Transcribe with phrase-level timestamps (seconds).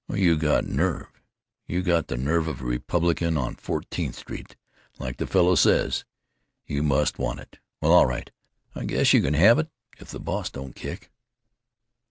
[0.07, 1.21] "Well, you got nerve.
[1.67, 4.55] You got the nerve of a Republican on Fourteenth Street,
[4.97, 6.05] like the fellow says.
[6.65, 7.59] You must want it.
[7.81, 8.31] Well, all right,
[8.73, 9.69] I guess you can have it
[9.99, 11.11] if the boss don't kick."